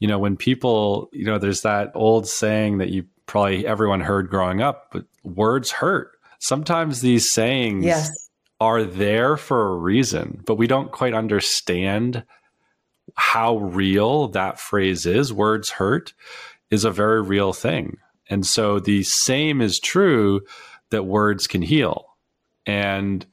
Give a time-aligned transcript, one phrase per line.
[0.00, 4.30] You know, when people, you know, there's that old saying that you probably everyone heard
[4.30, 6.12] growing up, but words hurt.
[6.38, 8.10] Sometimes these sayings yes.
[8.60, 12.24] are there for a reason, but we don't quite understand
[13.16, 15.32] how real that phrase is.
[15.32, 16.14] Words hurt
[16.70, 17.96] is a very real thing.
[18.30, 20.42] And so the same is true
[20.90, 22.06] that words can heal.
[22.66, 23.24] And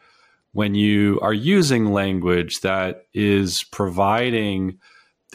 [0.54, 4.80] when you are using language that is providing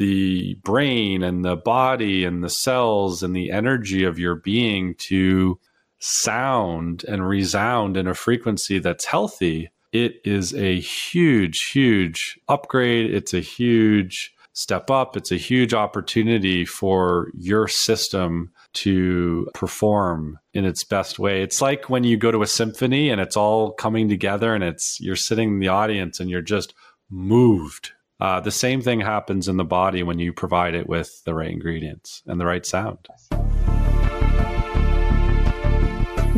[0.00, 5.60] the brain and the body and the cells and the energy of your being to
[5.98, 13.12] sound and resound in a frequency that's healthy, it is a huge, huge upgrade.
[13.12, 15.18] It's a huge step up.
[15.18, 21.42] It's a huge opportunity for your system to perform in its best way.
[21.42, 24.98] It's like when you go to a symphony and it's all coming together and it's
[24.98, 26.72] you're sitting in the audience and you're just
[27.10, 27.92] moved.
[28.20, 31.50] Uh, the same thing happens in the body when you provide it with the right
[31.50, 33.08] ingredients and the right sound.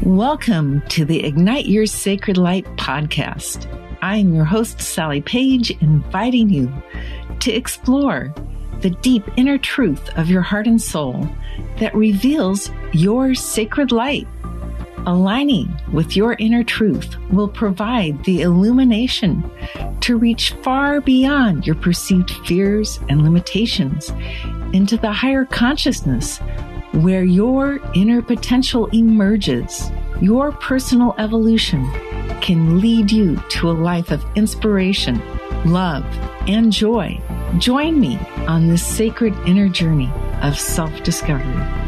[0.03, 3.67] Welcome to the Ignite Your Sacred Light podcast.
[4.01, 6.73] I'm your host, Sally Page, inviting you
[7.41, 8.33] to explore
[8.81, 11.29] the deep inner truth of your heart and soul
[11.79, 14.29] that reveals your sacred light.
[15.05, 19.43] Aligning with your inner truth will provide the illumination
[20.01, 24.11] to reach far beyond your perceived fears and limitations
[24.73, 26.39] into the higher consciousness
[26.93, 29.91] where your inner potential emerges.
[30.21, 31.85] Your personal evolution
[32.41, 35.21] can lead you to a life of inspiration,
[35.65, 36.05] love,
[36.47, 37.21] and joy.
[37.59, 40.11] Join me on this sacred inner journey
[40.43, 41.82] of self discovery.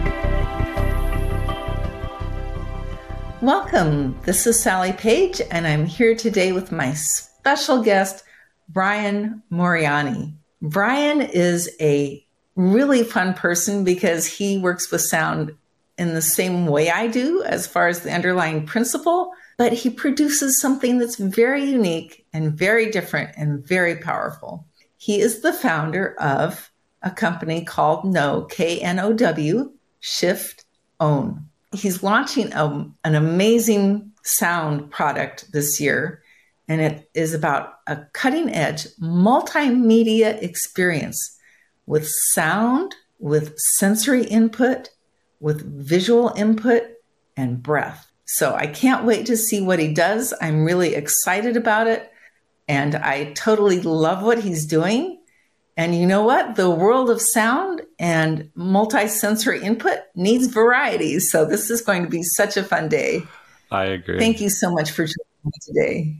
[3.45, 4.19] Welcome.
[4.23, 8.25] This is Sally Page, and I'm here today with my special guest,
[8.70, 10.34] Brian Mariani.
[10.62, 15.55] Brian is a really fun person because he works with sound
[15.98, 20.58] in the same way I do as far as the underlying principle, but he produces
[20.58, 24.64] something that's very unique and very different and very powerful.
[24.96, 26.70] He is the founder of
[27.02, 30.64] a company called Know, K N O W, Shift
[30.98, 31.51] Own.
[31.74, 36.23] He's launching a, an amazing sound product this year,
[36.68, 41.39] and it is about a cutting edge multimedia experience
[41.86, 44.90] with sound, with sensory input,
[45.40, 46.83] with visual input,
[47.36, 48.11] and breath.
[48.24, 50.33] So I can't wait to see what he does.
[50.40, 52.11] I'm really excited about it.
[52.68, 55.20] And I totally love what he's doing.
[55.77, 56.55] And you know what?
[56.55, 61.18] The world of sound and multi-sensory input needs variety.
[61.18, 63.23] So this is going to be such a fun day.
[63.70, 64.18] I agree.
[64.18, 66.17] Thank you so much for joining me today.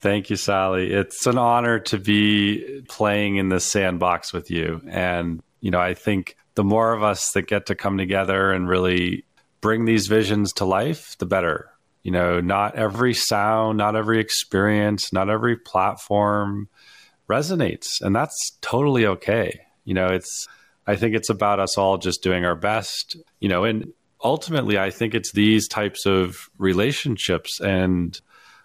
[0.00, 0.92] Thank you, Sally.
[0.92, 4.80] It's an honor to be playing in this sandbox with you.
[4.88, 8.68] And, you know, I think the more of us that get to come together and
[8.68, 9.24] really
[9.60, 11.70] bring these visions to life, the better.
[12.02, 16.68] You know, not every sound, not every experience, not every platform
[17.28, 18.00] resonates.
[18.00, 19.60] And that's totally okay.
[19.84, 20.48] You know, it's,
[20.86, 23.92] I think it's about us all just doing our best, you know, and
[24.22, 28.18] ultimately, I think it's these types of relationships and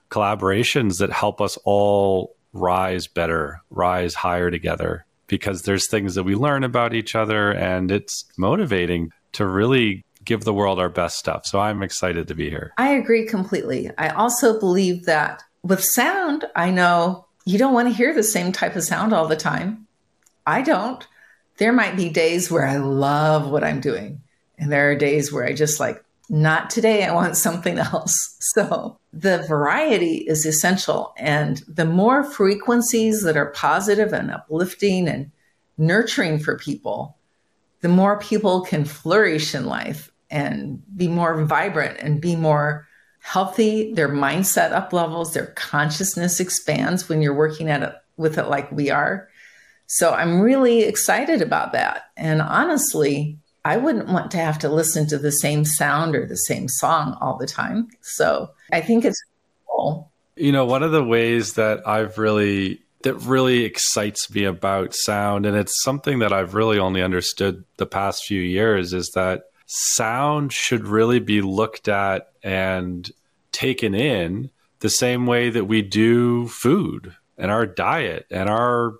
[0.09, 6.36] collaborations that help us all rise better, rise higher together, because there's things that we
[6.36, 11.46] learn about each other and it's motivating to really give the world our best stuff.
[11.46, 12.74] So I'm excited to be here.
[12.78, 13.91] I agree completely.
[13.97, 18.51] I also believe that with sound, I know you don't want to hear the same
[18.51, 19.87] type of sound all the time.
[20.45, 21.05] I don't.
[21.57, 24.21] There might be days where I love what I'm doing,
[24.59, 28.35] and there are days where I just like, not today, I want something else.
[28.39, 31.15] So the variety is essential.
[31.17, 35.31] And the more frequencies that are positive and uplifting and
[35.75, 37.17] nurturing for people,
[37.81, 42.87] the more people can flourish in life and be more vibrant and be more
[43.29, 43.94] healthy.
[43.94, 48.72] Their mindset up levels, their consciousness expands when you're working at it with it like
[48.72, 49.29] we are.
[49.85, 52.06] So I'm really excited about that.
[52.17, 56.37] And honestly, I wouldn't want to have to listen to the same sound or the
[56.37, 57.90] same song all the time.
[58.02, 59.22] So I think it's
[59.67, 60.11] cool.
[60.35, 65.46] You know, one of the ways that I've really that really excites me about sound
[65.46, 70.51] and it's something that I've really only understood the past few years is that sound
[70.51, 73.11] should really be looked at and
[73.51, 74.49] taken in
[74.79, 78.95] the same way that we do food and our diet and our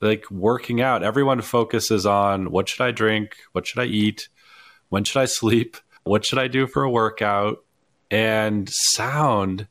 [0.00, 1.02] like working out.
[1.02, 3.36] Everyone focuses on what should I drink?
[3.52, 4.28] What should I eat?
[4.88, 5.76] When should I sleep?
[6.04, 7.62] What should I do for a workout?
[8.10, 9.66] And sound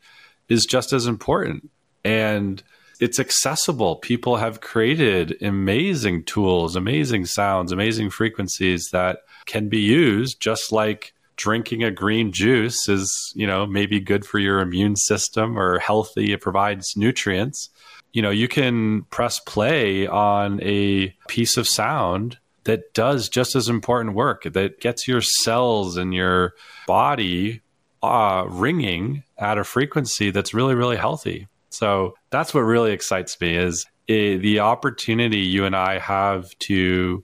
[0.47, 1.71] is just as important.
[2.03, 2.61] And
[2.99, 3.97] it's accessible.
[3.97, 11.13] People have created amazing tools, amazing sounds, amazing frequencies that can be used just like
[11.37, 16.31] drinking a green juice is, you know, maybe good for your immune system or healthy.
[16.31, 17.69] It provides nutrients.
[18.13, 23.69] You know, you can press play on a piece of sound that does just as
[23.69, 26.53] important work that gets your cells and your
[26.87, 27.61] body
[28.01, 31.47] uh, ringing at a frequency that's really, really healthy.
[31.75, 37.23] So that's what really excites me is it, the opportunity you and I have to,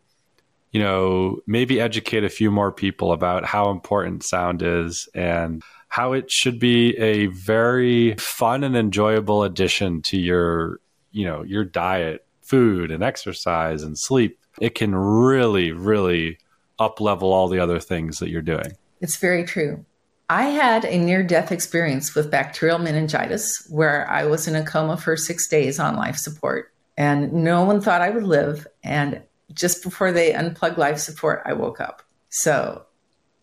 [0.72, 6.14] you know, maybe educate a few more people about how important sound is and how
[6.14, 10.80] it should be a very fun and enjoyable addition to your,
[11.12, 14.38] you know, your diet, food and exercise and sleep.
[14.60, 16.38] It can really, really
[16.78, 18.74] up level all the other things that you're doing.
[19.00, 19.86] It's very true.
[20.32, 24.96] I had a near death experience with bacterial meningitis where I was in a coma
[24.96, 28.66] for six days on life support, and no one thought I would live.
[28.82, 29.22] And
[29.54, 32.02] just before they unplugged life support, I woke up.
[32.30, 32.86] So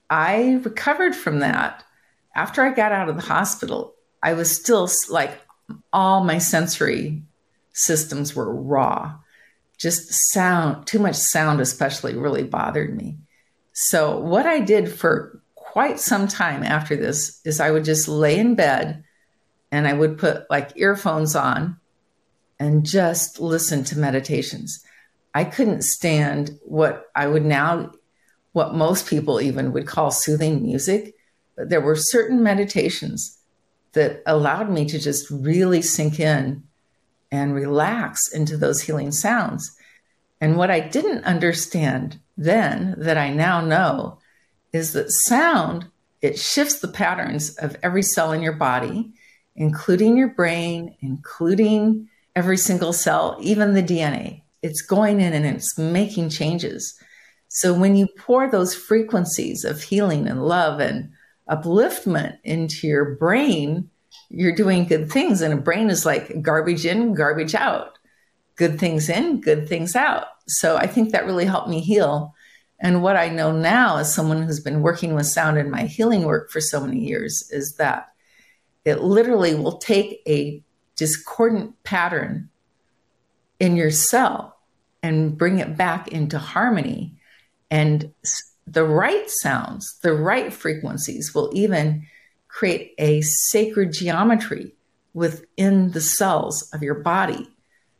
[0.08, 1.84] I recovered from that.
[2.34, 3.92] After I got out of the hospital,
[4.22, 5.38] I was still like
[5.92, 7.22] all my sensory
[7.74, 9.14] systems were raw.
[9.76, 13.18] Just sound, too much sound, especially, really bothered me.
[13.74, 15.42] So, what I did for
[15.72, 19.04] quite some time after this is I would just lay in bed
[19.70, 21.76] and I would put like earphones on
[22.58, 24.82] and just listen to meditations.
[25.34, 27.92] I couldn't stand what I would now,
[28.52, 31.14] what most people even would call soothing music.
[31.54, 33.36] But there were certain meditations
[33.92, 36.62] that allowed me to just really sink in
[37.30, 39.76] and relax into those healing sounds.
[40.40, 44.18] And what I didn't understand then that I now know
[44.72, 45.86] is that sound
[46.20, 49.10] it shifts the patterns of every cell in your body
[49.56, 55.78] including your brain including every single cell even the dna it's going in and it's
[55.78, 56.98] making changes.
[57.48, 61.10] So when you pour those frequencies of healing and love and
[61.48, 63.90] upliftment into your brain
[64.30, 65.40] you're doing good things.
[65.40, 67.98] And a brain is like garbage in garbage out.
[68.56, 70.26] Good things in good things out.
[70.46, 72.34] So i think that really helped me heal
[72.80, 76.24] and what I know now, as someone who's been working with sound in my healing
[76.24, 78.08] work for so many years, is that
[78.84, 80.62] it literally will take a
[80.94, 82.48] discordant pattern
[83.58, 84.58] in your cell
[85.02, 87.16] and bring it back into harmony.
[87.70, 88.12] And
[88.66, 92.06] the right sounds, the right frequencies will even
[92.46, 94.74] create a sacred geometry
[95.14, 97.48] within the cells of your body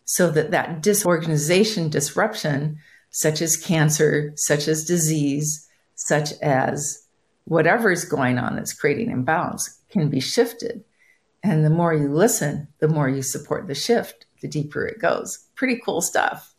[0.04, 2.78] so that that disorganization, disruption
[3.10, 7.06] such as cancer, such as disease, such as
[7.44, 10.84] whatever is going on that's creating imbalance can be shifted.
[11.42, 15.38] And the more you listen, the more you support the shift, the deeper it goes.
[15.54, 16.54] Pretty cool stuff.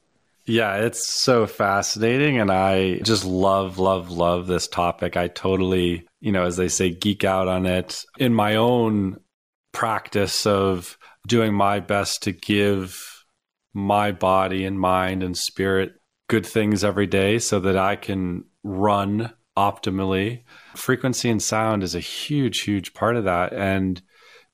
[0.46, 2.40] Yeah, it's so fascinating.
[2.40, 5.16] And I just love, love, love this topic.
[5.16, 9.20] I totally, you know, as they say, geek out on it in my own
[9.72, 10.98] practice of
[11.28, 13.00] doing my best to give
[13.74, 15.94] my body and mind and spirit
[16.30, 20.44] good things every day so that I can run optimally.
[20.76, 23.52] Frequency and sound is a huge, huge part of that.
[23.52, 24.02] And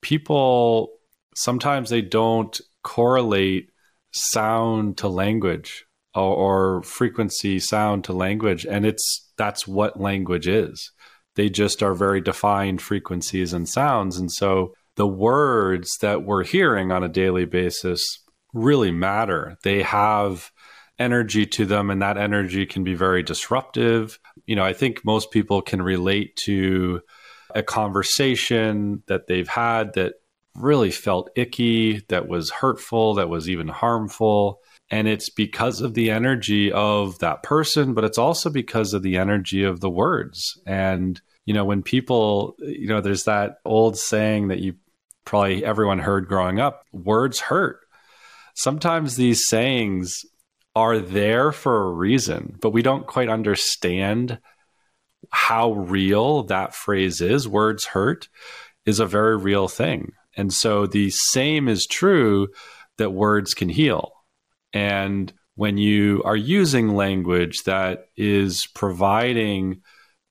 [0.01, 0.93] people
[1.35, 3.69] sometimes they don't correlate
[4.11, 5.85] sound to language
[6.15, 8.65] or, or frequency sound to language.
[8.65, 10.91] And it's that's what language is.
[11.35, 14.17] They just are very defined frequencies and sounds.
[14.17, 19.57] And so the words that we're hearing on a daily basis really matter.
[19.63, 20.51] They have
[20.97, 24.19] energy to them, and that energy can be very disruptive.
[24.45, 27.01] You know, I think most people can relate to
[27.53, 30.15] a conversation that they've had that
[30.55, 34.61] really felt icky, that was hurtful, that was even harmful.
[34.89, 39.17] And it's because of the energy of that person, but it's also because of the
[39.17, 40.61] energy of the words.
[40.65, 44.75] And, you know, when people, you know, there's that old saying that you
[45.25, 47.79] probably everyone heard growing up words hurt.
[48.53, 50.23] Sometimes these sayings
[50.75, 54.39] are there for a reason, but we don't quite understand
[55.31, 57.47] how real that phrase is.
[57.47, 58.27] Words hurt
[58.85, 60.11] is a very real thing.
[60.35, 62.49] And so the same is true
[62.97, 64.11] that words can heal.
[64.73, 69.81] And when you are using language that is providing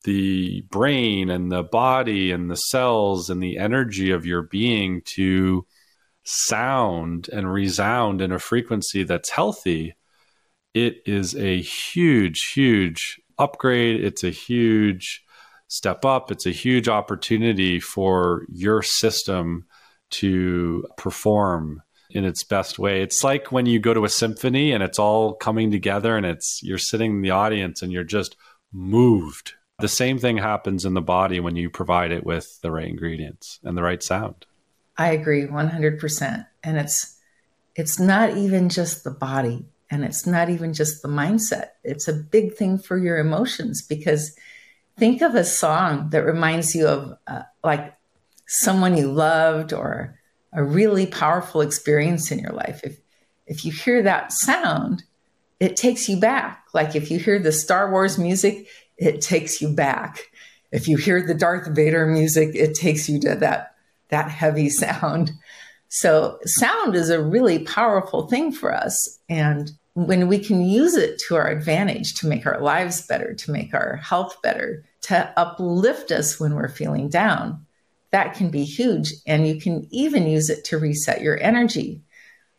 [0.04, 5.66] the brain and the body and the cells and the energy of your being to
[6.24, 9.94] sound and resound in a frequency that's healthy,
[10.74, 14.04] it is a huge, huge upgrade.
[14.04, 15.22] It's a huge
[15.68, 16.30] step up.
[16.30, 19.66] It's a huge opportunity for your system
[20.10, 23.02] to perform in its best way.
[23.02, 26.60] It's like when you go to a symphony and it's all coming together and it's
[26.62, 28.36] you're sitting in the audience and you're just
[28.72, 29.54] moved.
[29.80, 33.58] The same thing happens in the body when you provide it with the right ingredients
[33.64, 34.46] and the right sound.
[34.96, 36.46] I agree 100%.
[36.62, 37.18] And it's
[37.74, 41.70] it's not even just the body and it's not even just the mindset.
[41.82, 44.36] It's a big thing for your emotions because
[44.96, 47.94] think of a song that reminds you of uh, like
[48.46, 50.18] someone you loved or
[50.52, 52.80] a really powerful experience in your life.
[52.84, 52.98] If
[53.46, 55.04] if you hear that sound,
[55.60, 56.64] it takes you back.
[56.72, 60.22] Like if you hear the Star Wars music, it takes you back.
[60.72, 63.74] If you hear the Darth Vader music, it takes you to that
[64.08, 65.32] that heavy sound.
[65.96, 71.20] So sound is a really powerful thing for us and when we can use it
[71.20, 76.10] to our advantage to make our lives better, to make our health better, to uplift
[76.10, 77.64] us when we're feeling down,
[78.10, 79.12] that can be huge.
[79.24, 82.02] And you can even use it to reset your energy.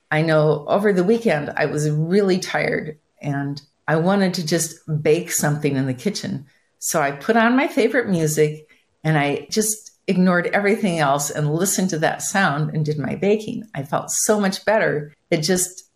[0.09, 5.29] I know over the weekend, I was really tired and I wanted to just bake
[5.29, 6.45] something in the kitchen.
[6.79, 8.69] So I put on my favorite music
[9.03, 13.67] and I just ignored everything else and listened to that sound and did my baking.
[13.73, 15.13] I felt so much better.
[15.31, 15.89] It just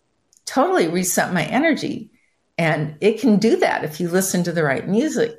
[0.46, 2.10] totally reset my energy.
[2.58, 5.38] And it can do that if you listen to the right music.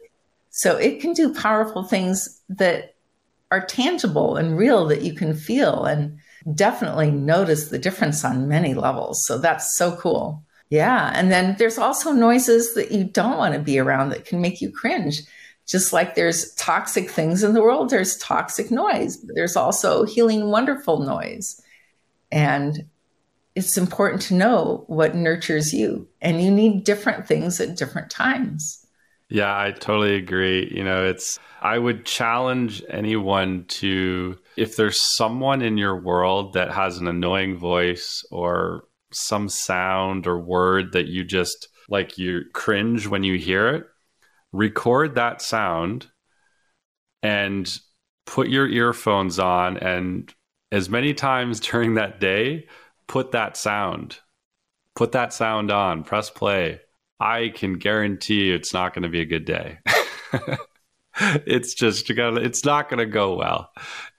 [0.50, 2.94] So it can do powerful things that
[3.50, 6.18] are tangible and real that you can feel and
[6.54, 9.24] definitely notice the difference on many levels.
[9.26, 10.44] So that's so cool.
[10.70, 11.10] Yeah.
[11.14, 14.60] And then there's also noises that you don't want to be around that can make
[14.60, 15.22] you cringe.
[15.66, 20.50] Just like there's toxic things in the world, there's toxic noise, but there's also healing,
[20.50, 21.62] wonderful noise.
[22.32, 22.86] And
[23.54, 28.86] it's important to know what nurtures you and you need different things at different times.
[29.28, 30.72] Yeah, I totally agree.
[30.74, 36.72] You know, it's I would challenge anyone to if there's someone in your world that
[36.72, 43.06] has an annoying voice or some sound or word that you just like you cringe
[43.06, 43.86] when you hear it,
[44.52, 46.06] record that sound
[47.22, 47.78] and
[48.26, 50.32] put your earphones on and
[50.72, 52.66] as many times during that day
[53.06, 54.18] put that sound,
[54.94, 56.80] put that sound on, press play.
[57.18, 59.78] I can guarantee it's not going to be a good day.
[61.20, 63.70] it's just gonna, it's not going to go well.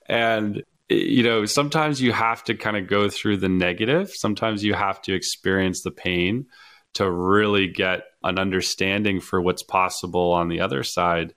[0.06, 0.58] And
[0.90, 4.10] eh, you know, sometimes you have to kind of go through the negative.
[4.10, 6.46] Sometimes you have to experience the pain
[6.94, 11.34] to really get an understanding for what's possible on the other side.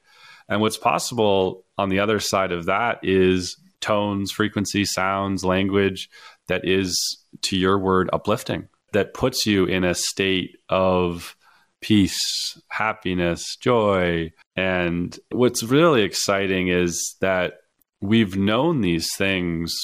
[0.48, 6.10] And what's possible on the other side of that is tones, frequency, sounds, language
[6.48, 11.36] that is, to your word, uplifting, that puts you in a state of
[11.82, 14.32] peace, happiness, joy.
[14.56, 17.62] And what's really exciting is that
[18.02, 19.76] we've known these things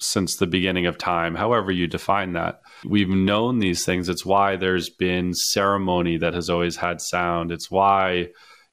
[0.00, 2.60] since the beginning of time, however you define that.
[2.84, 4.08] We've known these things.
[4.08, 7.52] It's why there's been ceremony that has always had sound.
[7.52, 8.28] It's why,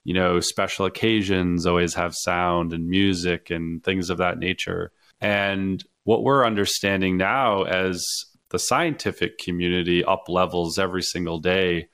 [0.05, 4.91] you know, special occasions always have sound and music and things of that nature.
[5.19, 8.05] And what we're understanding now as
[8.49, 11.89] the scientific community up levels every single day,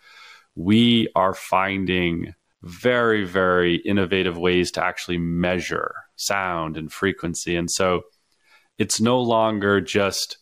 [0.55, 7.55] we are finding very, very innovative ways to actually measure sound and frequency.
[7.55, 8.03] And so
[8.77, 10.37] it's no longer just,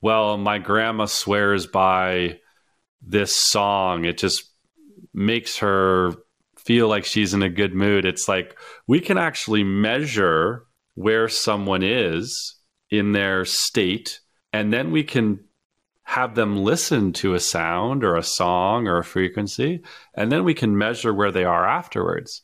[0.00, 2.38] well, my grandma swears by
[3.02, 4.04] this song.
[4.04, 4.44] It just
[5.12, 6.12] makes her
[6.58, 8.04] feel like she's in a good mood.
[8.04, 8.56] It's like
[8.86, 12.56] we can actually measure where someone is
[12.90, 14.20] in their state,
[14.52, 15.40] and then we can
[16.02, 19.82] have them listen to a sound or a song or a frequency,
[20.14, 22.42] and then we can measure where they are afterwards.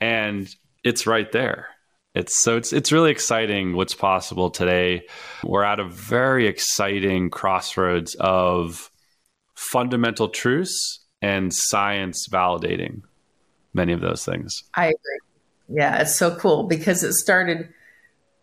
[0.00, 0.48] And
[0.82, 1.68] it's right there.
[2.16, 5.06] It's so it's it's really exciting what's possible today.
[5.44, 8.90] We're at a very exciting crossroads of
[9.54, 13.02] fundamental truths and science validating
[13.74, 14.64] many of those things.
[14.74, 15.18] I agree.
[15.68, 17.68] Yeah, it's so cool because it started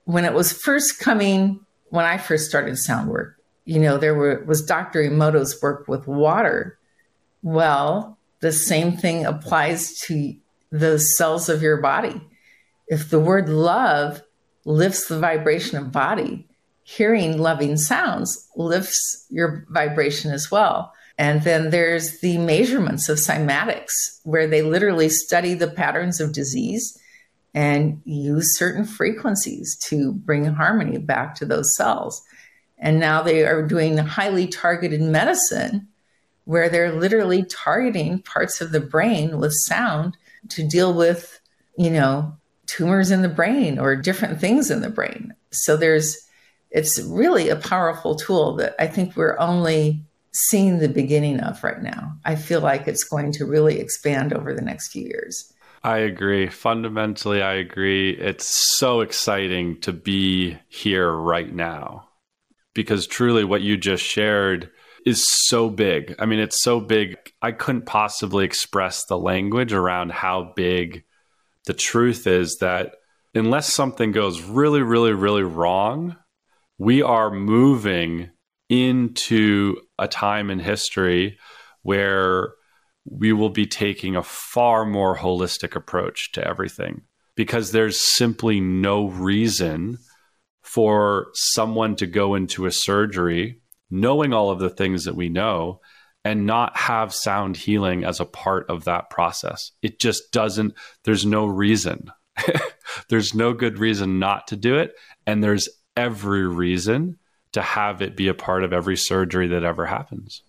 [0.06, 4.44] when it was first coming, when I first started sound work, you know, there were,
[4.46, 5.02] was Dr.
[5.02, 6.78] Emoto's work with water.
[7.42, 10.36] Well, the same thing applies to
[10.72, 12.22] the cells of your body.
[12.88, 14.22] If the word love
[14.66, 16.48] lifts the vibration of body,
[16.84, 20.94] hearing loving sounds lifts your vibration as well.
[21.18, 27.00] And then there's the measurements of cymatics, where they literally study the patterns of disease
[27.54, 32.22] and use certain frequencies to bring harmony back to those cells.
[32.80, 35.88] And now they are doing highly targeted medicine
[36.46, 40.18] where they're literally targeting parts of the brain with sound
[40.50, 41.40] to deal with,
[41.78, 42.36] you know,
[42.68, 45.34] tumors in the brain or different things in the brain.
[45.52, 46.18] So there's
[46.72, 51.82] it's really a powerful tool that I think we're only seeing the beginning of right
[51.82, 52.18] now.
[52.26, 55.54] I feel like it's going to really expand over the next few years.
[55.84, 56.48] I agree.
[56.48, 58.12] Fundamentally, I agree.
[58.12, 62.08] It's so exciting to be here right now
[62.74, 64.72] because truly what you just shared
[65.06, 66.16] is so big.
[66.18, 67.18] I mean, it's so big.
[67.42, 71.04] I couldn't possibly express the language around how big
[71.66, 72.96] the truth is that
[73.34, 76.18] unless something goes really, really, really wrong,
[76.78, 78.30] we are moving
[78.70, 81.38] into a time in history
[81.84, 82.54] where
[83.06, 87.02] we will be taking a far more holistic approach to everything
[87.36, 89.98] because there's simply no reason
[90.62, 95.80] for someone to go into a surgery knowing all of the things that we know
[96.26, 99.72] and not have sound healing as a part of that process.
[99.82, 102.12] It just doesn't, there's no reason.
[103.10, 104.96] there's no good reason not to do it.
[105.28, 107.18] And there's every reason
[107.52, 110.42] to have it be a part of every surgery that ever happens.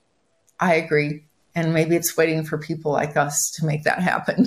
[0.61, 1.25] I agree.
[1.54, 4.47] And maybe it's waiting for people like us to make that happen.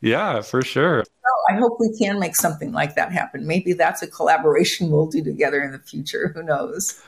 [0.00, 1.04] Yeah, for sure.
[1.48, 3.46] I hope we can make something like that happen.
[3.46, 6.32] Maybe that's a collaboration we'll do together in the future.
[6.34, 7.00] Who knows?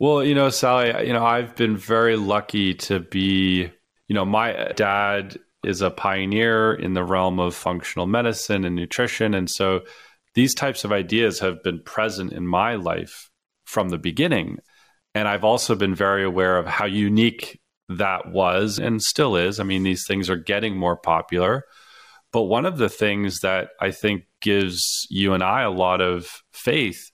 [0.00, 3.70] Well, you know, Sally, you know, I've been very lucky to be,
[4.08, 9.34] you know, my dad is a pioneer in the realm of functional medicine and nutrition.
[9.34, 9.82] And so
[10.34, 13.28] these types of ideas have been present in my life
[13.66, 14.56] from the beginning.
[15.14, 19.60] And I've also been very aware of how unique that was and still is.
[19.60, 21.64] I mean, these things are getting more popular.
[22.32, 26.42] But one of the things that I think gives you and I a lot of
[26.52, 27.10] faith,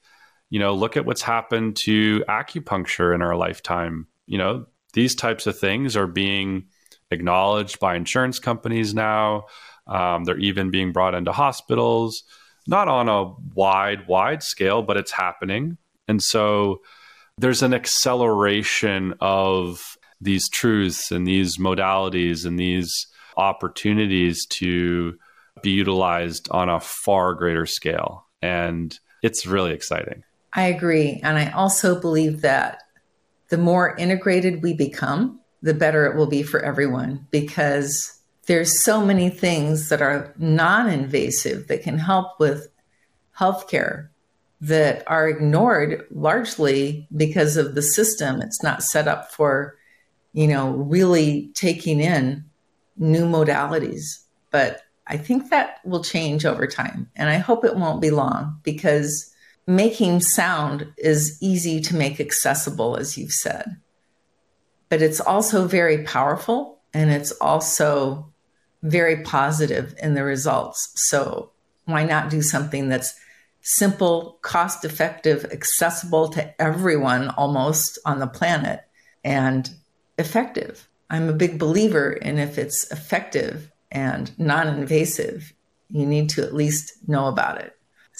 [0.50, 4.06] you know, look at what's happened to acupuncture in our lifetime.
[4.26, 6.66] You know, these types of things are being
[7.10, 9.46] acknowledged by insurance companies now.
[9.86, 12.24] Um, they're even being brought into hospitals,
[12.66, 15.78] not on a wide, wide scale, but it's happening.
[16.08, 16.80] And so
[17.38, 25.18] there's an acceleration of these truths and these modalities and these opportunities to
[25.62, 28.26] be utilized on a far greater scale.
[28.40, 30.22] And it's really exciting.
[30.56, 31.20] I agree.
[31.22, 32.82] And I also believe that
[33.48, 39.04] the more integrated we become, the better it will be for everyone because there's so
[39.04, 42.68] many things that are non-invasive that can help with
[43.38, 44.08] healthcare
[44.62, 48.40] that are ignored largely because of the system.
[48.40, 49.76] It's not set up for,
[50.32, 52.44] you know, really taking in
[52.96, 54.22] new modalities.
[54.50, 57.10] But I think that will change over time.
[57.14, 59.34] And I hope it won't be long because
[59.66, 63.76] making sound is easy to make accessible, as you've said.
[64.88, 68.32] But it's also very powerful and it's also
[68.82, 70.92] very positive in the results.
[70.94, 71.50] So
[71.86, 73.18] why not do something that's
[73.62, 78.82] simple, cost effective, accessible to everyone almost on the planet,
[79.24, 79.68] and
[80.18, 80.88] effective?
[81.10, 85.52] I'm a big believer in if it's effective and non invasive,
[85.90, 87.76] you need to at least know about it.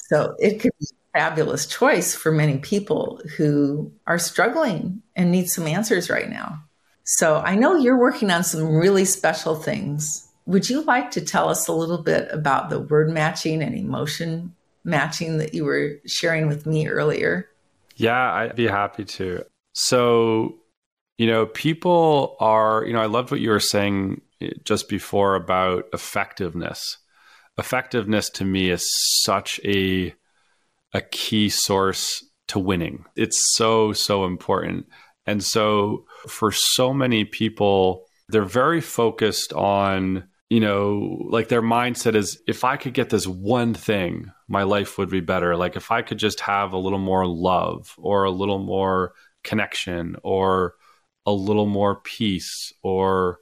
[0.08, 5.66] So it could be fabulous choice for many people who are struggling and need some
[5.66, 6.62] answers right now.
[7.04, 10.28] So I know you're working on some really special things.
[10.44, 14.54] Would you like to tell us a little bit about the word matching and emotion
[14.84, 17.48] matching that you were sharing with me earlier?
[17.94, 19.42] Yeah, I'd be happy to.
[19.72, 20.58] So,
[21.16, 25.34] you know, people are, you know, I loved what you were saying eh, just before
[25.34, 26.98] about effectiveness.
[27.56, 28.86] Effectiveness to me is
[29.22, 30.14] such a
[30.96, 33.04] a key source to winning.
[33.16, 34.86] It's so so important.
[35.26, 42.14] And so for so many people, they're very focused on, you know, like their mindset
[42.14, 45.56] is if I could get this one thing, my life would be better.
[45.56, 50.16] Like if I could just have a little more love or a little more connection
[50.22, 50.74] or
[51.26, 53.38] a little more peace or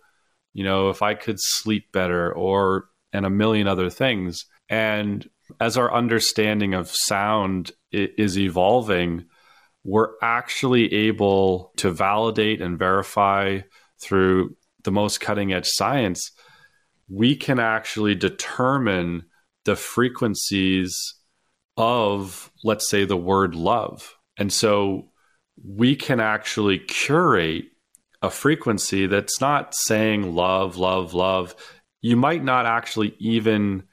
[0.54, 5.28] you know if i could sleep better or and a million other things and
[5.60, 9.26] as our understanding of sound is evolving
[9.86, 13.60] we're actually able to validate and verify
[14.00, 16.30] through the most cutting edge science
[17.08, 19.24] we can actually determine
[19.64, 21.14] the frequencies
[21.76, 25.10] of let's say the word love and so
[25.62, 27.66] we can actually curate
[28.24, 31.54] a frequency that's not saying love, love, love.
[32.00, 33.84] You might not actually even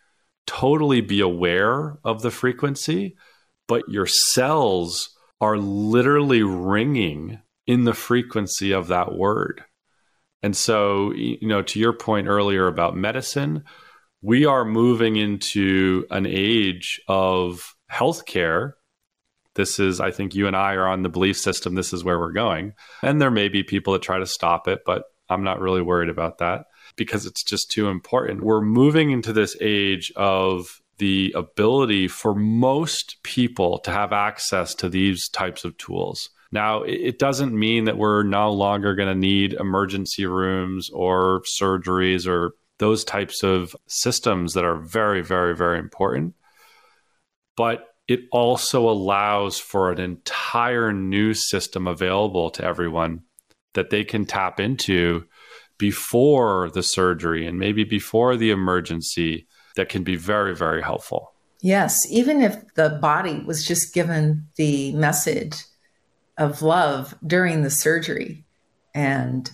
[0.60, 3.16] totally be aware of the frequency,
[3.68, 5.10] but your cells
[5.40, 9.64] are literally ringing in the frequency of that word.
[10.44, 13.64] And so, you know, to your point earlier about medicine,
[14.22, 18.74] we are moving into an age of healthcare
[19.56, 22.20] This is, I think you and I are on the belief system, this is where
[22.20, 22.74] we're going.
[23.04, 26.10] And there may be people that try to stop it, but I'm not really worried
[26.10, 28.44] about that because it's just too important.
[28.44, 34.90] We're moving into this age of the ability for most people to have access to
[34.90, 36.30] these types of tools.
[36.52, 42.28] Now, it doesn't mean that we're no longer going to need emergency rooms or surgeries
[42.28, 46.36] or those types of systems that are very, very, very important.
[47.56, 53.24] But it also allows for an entire new system available to everyone
[53.74, 55.26] that they can tap into
[55.82, 61.34] before the surgery and maybe before the emergency that can be very, very helpful.
[61.60, 65.56] Yes, even if the body was just given the message
[66.38, 68.46] of love during the surgery
[68.94, 69.50] and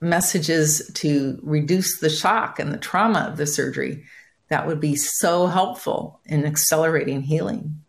[0.00, 4.04] messages to reduce the shock and the trauma of the surgery,
[4.50, 7.82] that would be so helpful in accelerating healing.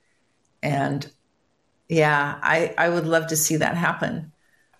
[0.63, 1.08] And
[1.89, 4.31] yeah, I, I would love to see that happen.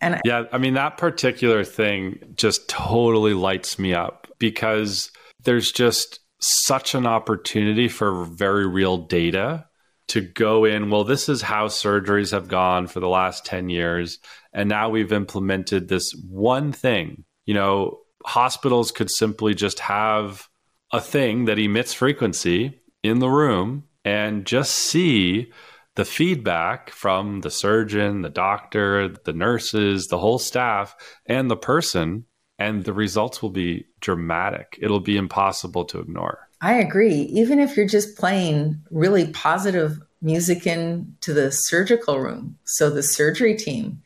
[0.01, 5.12] And yeah, I mean, that particular thing just totally lights me up because
[5.43, 9.65] there's just such an opportunity for very real data
[10.08, 10.89] to go in.
[10.89, 14.19] Well, this is how surgeries have gone for the last 10 years.
[14.53, 17.23] And now we've implemented this one thing.
[17.45, 20.47] You know, hospitals could simply just have
[20.91, 25.51] a thing that emits frequency in the room and just see
[25.95, 32.25] the feedback from the surgeon, the doctor, the nurses, the whole staff, and the person,
[32.60, 34.77] and the results will be dramatic.
[34.81, 36.49] It'll be impossible to ignore.
[36.62, 37.21] I agree.
[37.34, 43.55] Even if you're just playing really positive music into the surgical room, so the surgery
[43.55, 44.01] team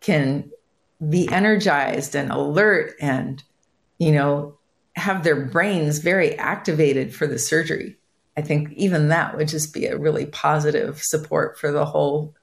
[0.00, 0.50] can
[1.08, 3.42] be energized and alert and,
[3.98, 4.56] you know,
[4.96, 7.97] have their brains very activated for the surgery.
[8.38, 12.36] I think even that would just be a really positive support for the whole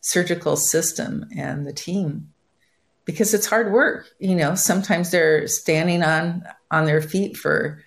[0.00, 2.28] surgical system and the team
[3.04, 4.06] because it's hard work.
[4.20, 7.82] You know, sometimes they're standing on on their feet for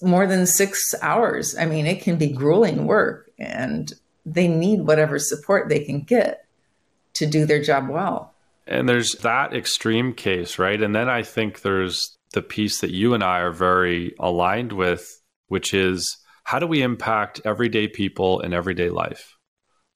[0.00, 1.54] more than 6 hours.
[1.58, 3.92] I mean, it can be grueling work and
[4.24, 6.46] they need whatever support they can get
[7.14, 8.32] to do their job well.
[8.66, 10.80] And there's that extreme case, right?
[10.80, 15.20] And then I think there's the piece that you and I are very aligned with,
[15.48, 16.16] which is
[16.46, 19.36] how do we impact everyday people in everyday life?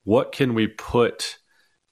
[0.03, 1.39] What can we put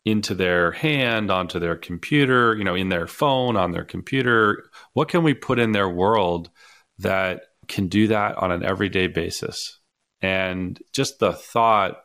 [0.04, 4.64] into their hand, onto their computer, you know, in their phone, on their computer?
[4.94, 6.50] What can we put in their world
[6.98, 9.78] that can do that on an everyday basis?
[10.22, 12.00] And just the thought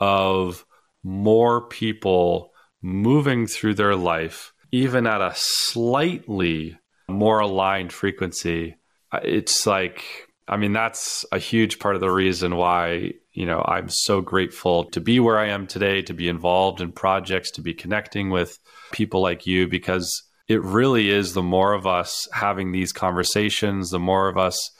[0.00, 0.66] of
[1.04, 2.50] more people
[2.82, 6.76] moving through their life, even at a slightly
[7.08, 8.74] more aligned frequency,
[9.22, 13.88] it's like I mean, that's a huge part of the reason why, you know, I'm
[13.88, 17.74] so grateful to be where I am today, to be involved in projects, to be
[17.74, 18.58] connecting with
[18.90, 23.98] people like you, because it really is the more of us having these conversations, the
[23.98, 24.70] more of us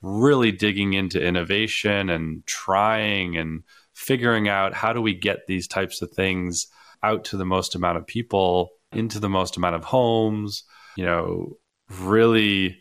[0.00, 3.62] really digging into innovation and trying and
[3.94, 6.66] figuring out how do we get these types of things
[7.02, 10.64] out to the most amount of people, into the most amount of homes,
[10.96, 11.58] you know,
[12.00, 12.78] really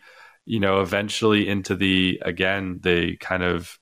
[0.47, 3.79] you know, eventually into the, again, the kind of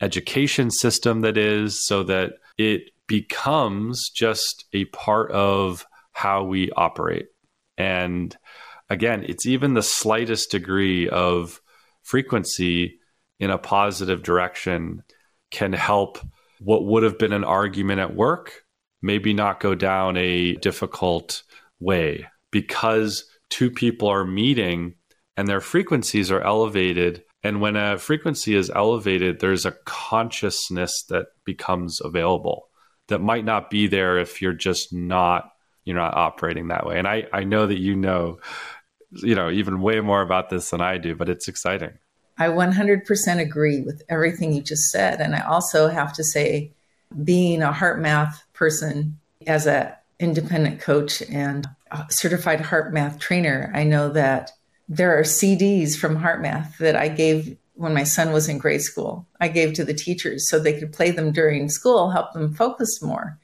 [0.00, 7.26] education system that is, so that it becomes just a part of how we operate.
[7.78, 8.36] And
[8.90, 11.60] again, it's even the slightest degree of
[12.02, 12.98] frequency
[13.38, 15.02] in a positive direction
[15.50, 16.18] can help
[16.60, 18.66] what would have been an argument at work
[19.02, 21.42] maybe not go down a difficult
[21.80, 24.94] way because two people are meeting
[25.36, 27.24] and their frequencies are elevated.
[27.42, 32.68] And when a frequency is elevated, there's a consciousness that becomes available
[33.08, 35.50] that might not be there if you're just not
[35.84, 36.98] you're not operating that way.
[36.98, 38.40] And I, I know that you know,
[39.12, 41.92] you know, even way more about this than I do, but it's exciting.
[42.38, 45.20] I 100% agree with everything you just said.
[45.20, 46.72] And I also have to say,
[47.22, 51.68] being a HeartMath person as a independent coach and
[52.10, 54.50] certified HeartMath trainer, I know that
[54.88, 59.26] there are CDs from HeartMath that I gave when my son was in grade school.
[59.40, 63.02] I gave to the teachers so they could play them during school, help them focus
[63.02, 63.38] more.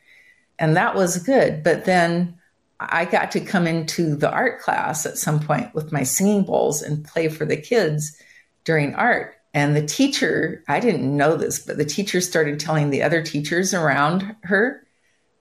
[0.58, 1.62] And that was good.
[1.62, 2.38] But then
[2.80, 6.82] I got to come into the art class at some point with my singing bowls
[6.82, 8.16] and play for the kids
[8.64, 9.34] during art.
[9.54, 13.74] And the teacher, I didn't know this, but the teacher started telling the other teachers
[13.74, 14.86] around her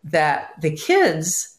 [0.04, 1.58] that the kids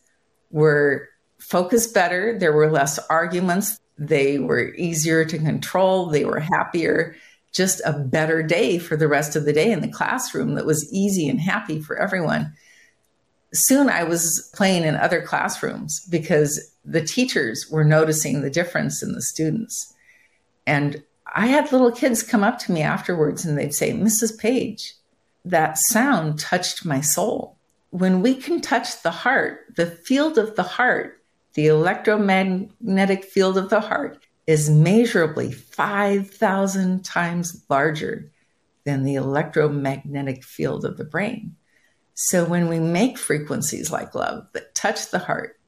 [0.50, 2.38] were focused better.
[2.38, 3.81] There were less arguments.
[3.98, 6.07] They were easier to control.
[6.07, 7.16] They were happier.
[7.52, 10.90] just a better day for the rest of the day in the classroom that was
[10.92, 12.55] easy and happy for everyone.
[13.52, 19.12] Soon I was playing in other classrooms because the teachers were noticing the difference in
[19.12, 19.92] the students.
[20.66, 21.02] And
[21.35, 24.38] I had little kids come up to me afterwards and they'd say, Mrs.
[24.38, 24.94] Page,
[25.44, 27.57] that sound touched my soul.
[27.90, 31.22] When we can touch the heart, the field of the heart,
[31.55, 38.31] the electromagnetic field of the heart is measurably 5,000 times larger
[38.85, 41.57] than the electromagnetic field of the brain.
[42.15, 45.59] So when we make frequencies like love that touch the heart,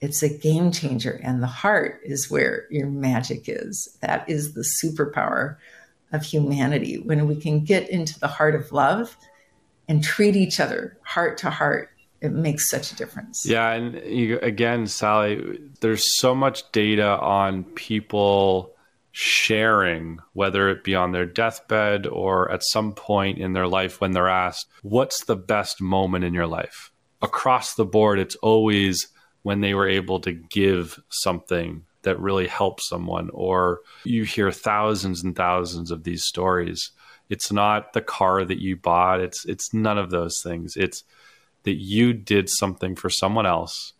[0.00, 1.20] it's a game changer.
[1.22, 3.96] And the heart is where your magic is.
[4.00, 5.56] That is the superpower
[6.12, 6.98] of humanity.
[6.98, 9.16] When we can get into the heart of love
[9.88, 11.90] and treat each other heart to heart
[12.22, 13.44] it makes such a difference.
[13.44, 18.74] Yeah, and you, again, Sally, there's so much data on people
[19.10, 24.12] sharing, whether it be on their deathbed or at some point in their life when
[24.12, 29.08] they're asked, "What's the best moment in your life?" Across the board, it's always
[29.42, 35.24] when they were able to give something that really helped someone, or you hear thousands
[35.24, 36.92] and thousands of these stories.
[37.28, 39.20] It's not the car that you bought.
[39.20, 40.76] It's it's none of those things.
[40.76, 41.02] It's
[41.64, 43.92] that you did something for someone else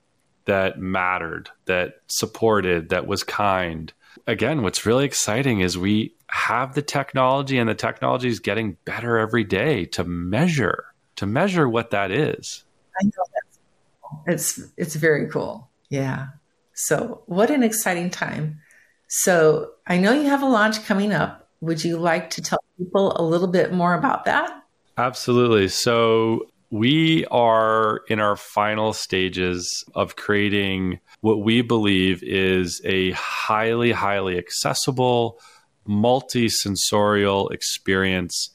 [0.44, 3.92] that mattered, that supported, that was kind.
[4.26, 9.18] Again, what's really exciting is we have the technology and the technology is getting better
[9.18, 12.64] every day to measure, to measure what that is.
[13.00, 13.58] I know that's
[14.02, 14.24] cool.
[14.26, 15.68] it's it's very cool.
[15.88, 16.28] Yeah.
[16.74, 18.60] So, what an exciting time.
[19.08, 21.48] So, I know you have a launch coming up.
[21.60, 24.64] Would you like to tell people a little bit more about that?
[24.96, 25.68] Absolutely.
[25.68, 33.92] So, we are in our final stages of creating what we believe is a highly,
[33.92, 35.38] highly accessible,
[35.84, 38.48] multi sensorial experience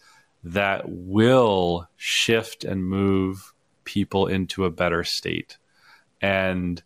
[0.44, 3.54] that will shift and move
[3.84, 5.60] people into a better state.
[6.20, 6.82] And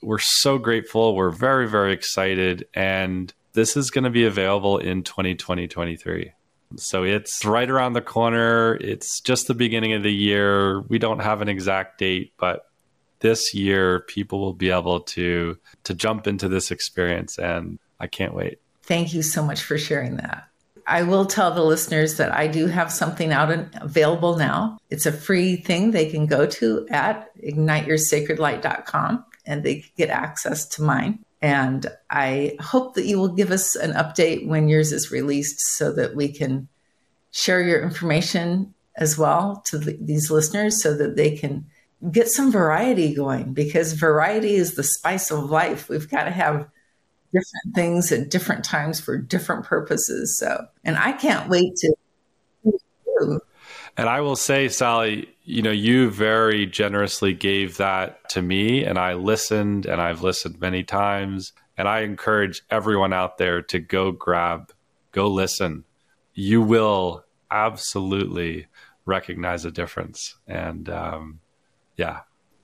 [0.00, 1.16] we're so grateful.
[1.16, 2.68] We're very, very excited.
[2.72, 6.34] And this is going to be available in 2020, 2023.
[6.76, 8.74] So it's right around the corner.
[8.76, 10.80] It's just the beginning of the year.
[10.82, 12.66] We don't have an exact date, but
[13.20, 18.34] this year people will be able to to jump into this experience and I can't
[18.34, 18.58] wait.
[18.82, 20.44] Thank you so much for sharing that.
[20.86, 24.78] I will tell the listeners that I do have something out and available now.
[24.88, 30.82] It's a free thing they can go to at igniteyoursacredlight.com and they get access to
[30.82, 31.18] mine.
[31.40, 35.92] And I hope that you will give us an update when yours is released so
[35.92, 36.68] that we can
[37.30, 41.66] share your information as well to the, these listeners so that they can
[42.10, 45.88] get some variety going because variety is the spice of life.
[45.88, 46.68] We've got to have
[47.32, 50.38] different things at different times for different purposes.
[50.38, 51.94] So, and I can't wait to.
[53.98, 58.96] And I will say, Sally, you know, you very generously gave that to me, and
[58.96, 61.52] I listened, and I've listened many times.
[61.76, 64.72] And I encourage everyone out there to go grab,
[65.10, 65.84] go listen.
[66.32, 68.68] You will absolutely
[69.04, 70.36] recognize a difference.
[70.46, 71.40] And um,
[71.96, 72.20] yeah.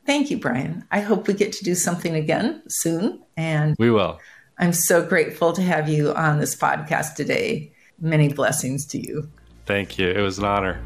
[0.06, 0.84] Thank you, Brian.
[0.92, 3.22] I hope we get to do something again soon.
[3.36, 4.20] And we will.
[4.58, 7.72] I'm so grateful to have you on this podcast today.
[8.00, 9.28] Many blessings to you.
[9.66, 10.08] Thank you.
[10.08, 10.80] It was an honor.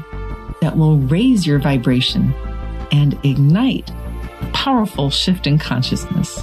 [0.60, 2.32] that will raise your vibration
[2.94, 3.90] and ignite
[4.52, 6.42] powerful shift in consciousness.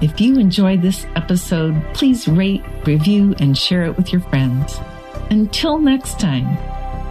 [0.00, 4.80] If you enjoyed this episode, please rate, review, and share it with your friends.
[5.30, 6.56] Until next time,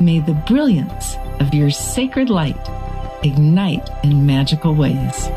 [0.03, 2.57] may the brilliance of your sacred light
[3.23, 5.27] ignite in magical ways.